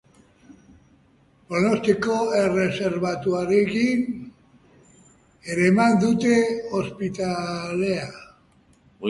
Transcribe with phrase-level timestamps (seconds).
[1.49, 4.01] Pronostiko erreserbatuarekin
[5.59, 6.35] eraman dute
[6.83, 8.11] ospitalera.